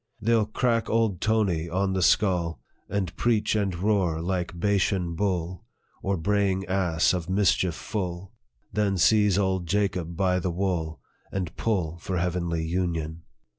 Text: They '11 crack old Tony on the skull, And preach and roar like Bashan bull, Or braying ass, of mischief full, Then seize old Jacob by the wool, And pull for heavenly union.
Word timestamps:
They 0.19 0.31
'11 0.33 0.53
crack 0.53 0.89
old 0.89 1.21
Tony 1.21 1.69
on 1.69 1.93
the 1.93 2.01
skull, 2.01 2.59
And 2.89 3.15
preach 3.17 3.55
and 3.55 3.75
roar 3.75 4.19
like 4.19 4.59
Bashan 4.59 5.13
bull, 5.13 5.63
Or 6.01 6.17
braying 6.17 6.65
ass, 6.65 7.13
of 7.13 7.29
mischief 7.29 7.75
full, 7.75 8.33
Then 8.73 8.97
seize 8.97 9.37
old 9.37 9.67
Jacob 9.67 10.17
by 10.17 10.39
the 10.39 10.49
wool, 10.49 11.01
And 11.31 11.55
pull 11.55 11.99
for 11.99 12.17
heavenly 12.17 12.63
union. 12.65 13.21